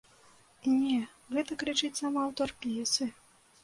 [0.77, 0.95] Не,
[1.37, 3.15] гэта крычыць сам аўтар п'есы.